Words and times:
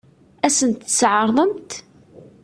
Ad 0.45 0.53
sent-tt-tɛeṛḍemt? 0.57 1.71